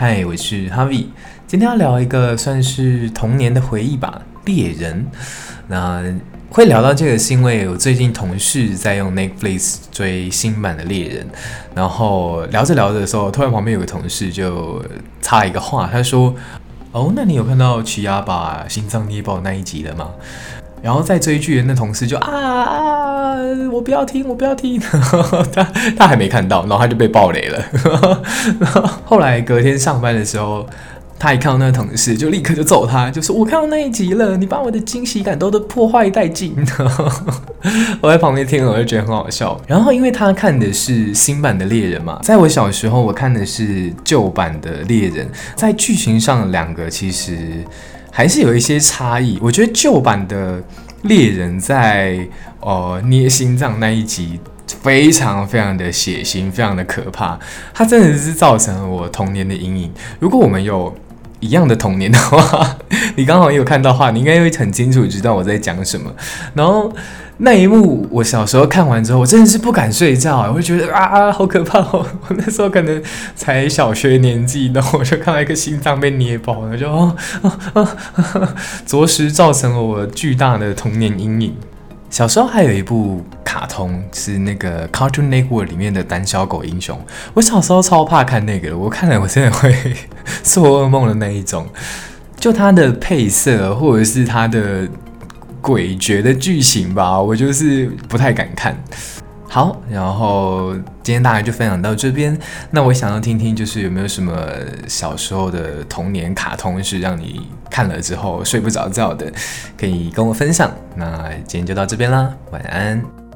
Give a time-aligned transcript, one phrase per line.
[0.00, 1.06] 嗨，我是 Harvie，
[1.48, 5.04] 今天要聊一个算是童年的回忆吧，《猎人》。
[5.66, 6.00] 那
[6.50, 11.26] 会聊到这个，是因为我最近同事在用 Netflix 追新版的《猎人》，
[11.74, 14.80] 然后聊着聊着的时候，突然旁边有个同事就
[15.20, 16.32] 插一个话，他说
[16.92, 20.10] ：“哦，那你有看到奇亚把心脏捏爆那一集了吗？”
[20.80, 22.97] 然后在追剧的那同事就啊啊啊，
[23.72, 24.80] 我不要听，我不要听，
[25.52, 25.62] 他
[25.96, 27.64] 他还没看到，然后他就被爆雷了。
[28.60, 30.66] 然 后后来隔天上班的时候，
[31.18, 36.54] 他一看到那个同事，就立刻就揍他，就说：“我看到那一集了，你把我的惊喜感都都破坏殆尽。
[38.00, 39.60] ”我在旁边听了，我就觉得很好笑。
[39.66, 47.64] 然后因为他看的是新版的猎人嘛，在我小时候我看的是旧版的猎人，在剧情上两个其实。
[48.10, 49.38] 还是有一些差异。
[49.40, 50.60] 我觉得旧版的
[51.02, 52.26] 猎人在
[52.60, 54.38] 哦捏心脏那一集
[54.82, 57.38] 非常非常的血腥，非常的可怕。
[57.72, 59.92] 它真的是造成了我童年的阴影。
[60.18, 60.94] 如果我们有
[61.40, 62.76] 一样的童年的话，
[63.16, 66.10] 你刚好也有看到话，你应该会很清楚知道我在讲什么。
[66.54, 66.92] 然后。
[67.40, 72.04] 那一幕，我小时候看完之后，我真的是不敢睡觉，我会觉得啊啊，好可怕哦！
[72.26, 73.00] 我那时候可能
[73.36, 77.14] 才小学年纪，然后我就看到一个心脏被捏爆，了就啊
[77.74, 78.54] 啊啊，
[78.84, 81.54] 着实造成了我巨大的童年阴影。
[82.10, 86.98] 小时候还有一部卡通是那个 Cartoon Network 里面的胆小狗英雄，
[87.34, 89.74] 我小时候超怕看那个，我看了我真的会
[90.42, 91.66] 做噩梦的那一种，
[92.38, 94.88] 就它的配色或者是它的。
[95.60, 98.74] 诡谲的剧情吧，我就是不太敢看。
[99.50, 102.38] 好，然后今天大概就分享到这边。
[102.70, 104.32] 那我想要听听，就是有没有什么
[104.86, 109.32] 小时候的童年卡通是让你看了之后睡不着觉的，
[109.76, 110.70] 可以跟我分享。
[110.94, 113.27] 那今天就到这边啦，晚安。